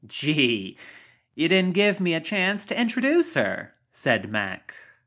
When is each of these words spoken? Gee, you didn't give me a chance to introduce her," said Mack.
Gee, 0.07 0.77
you 1.35 1.47
didn't 1.47 1.75
give 1.75 2.01
me 2.01 2.15
a 2.15 2.19
chance 2.19 2.65
to 2.65 2.81
introduce 2.81 3.35
her," 3.35 3.75
said 3.91 4.31
Mack. 4.31 4.73